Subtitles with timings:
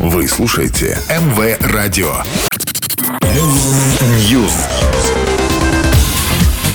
[0.00, 2.12] Вы слушаете МВ Радио.
[4.30, 4.52] News.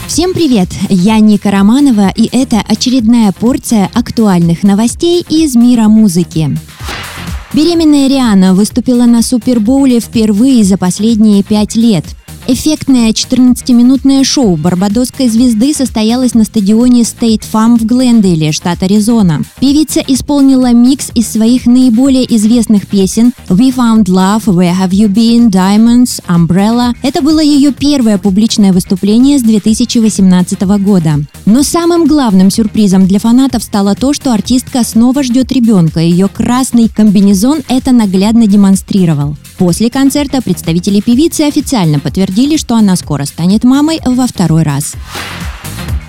[0.08, 0.68] Всем привет!
[0.90, 6.50] Я Ника Романова, и это очередная порция актуальных новостей из мира музыки.
[7.54, 12.04] Беременная Риана выступила на Супербоуле впервые за последние пять лет–
[12.46, 19.44] Эффектное 14-минутное шоу барбадосской звезды состоялось на стадионе State Farm в Глендейле, штат Аризона.
[19.62, 25.50] Певица исполнила микс из своих наиболее известных песен «We Found Love», «Where Have You Been»,
[25.50, 26.94] «Diamonds», «Umbrella».
[27.02, 31.22] Это было ее первое публичное выступление с 2018 года.
[31.46, 36.02] Но самым главным сюрпризом для фанатов стало то, что артистка снова ждет ребенка.
[36.02, 39.38] Ее красный комбинезон это наглядно демонстрировал.
[39.58, 44.94] После концерта представители певицы официально подтвердили, что она скоро станет мамой во второй раз.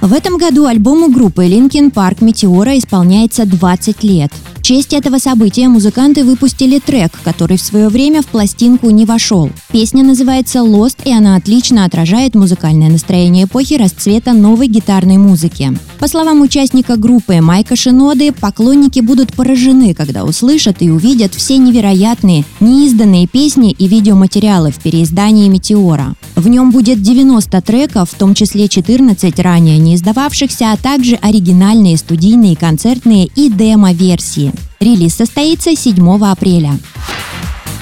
[0.00, 4.32] В этом году альбому группы Linkin Park «Метеора» исполняется 20 лет
[4.64, 9.50] честь этого события музыканты выпустили трек, который в свое время в пластинку не вошел.
[9.70, 15.78] Песня называется «Lost», и она отлично отражает музыкальное настроение эпохи расцвета новой гитарной музыки.
[16.04, 22.44] По словам участника группы Майка Шиноды, поклонники будут поражены, когда услышат и увидят все невероятные,
[22.60, 26.14] неизданные песни и видеоматериалы в переиздании «Метеора».
[26.36, 31.96] В нем будет 90 треков, в том числе 14 ранее не издававшихся, а также оригинальные
[31.96, 34.52] студийные, концертные и демо-версии.
[34.80, 36.78] Релиз состоится 7 апреля.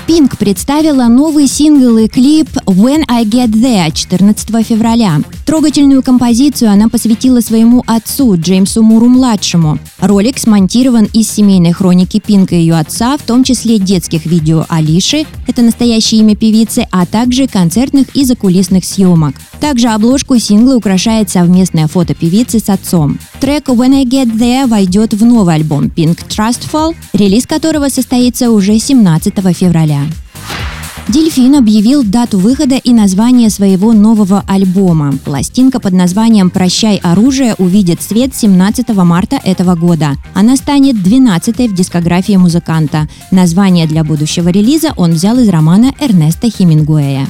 [0.06, 5.20] Пинк представила новый сингл и клип «When I Get There» 14 февраля.
[5.46, 9.78] Трогательную композицию она посвятила своему отцу Джеймсу Муру-младшему.
[10.00, 15.26] Ролик смонтирован из семейной хроники Пинка и ее отца, в том числе детских видео Алиши,
[15.46, 19.36] это настоящее имя певицы, а также концертных и закулисных съемок.
[19.60, 23.20] Также обложку сингла украшает совместное фото певицы с отцом.
[23.40, 28.80] Трек «When I Get There» войдет в новый альбом Pink Trustful, релиз которого состоится уже
[28.80, 30.00] 17 февраля.
[31.08, 35.12] Дельфин объявил дату выхода и название своего нового альбома.
[35.24, 40.12] Пластинка под названием «Прощай, оружие» увидит свет 17 марта этого года.
[40.32, 43.08] Она станет 12-й в дискографии музыканта.
[43.32, 47.26] Название для будущего релиза он взял из романа Эрнеста Хемингуэя.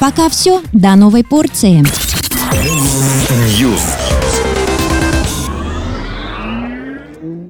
[0.00, 1.84] Пока все, до новой порции.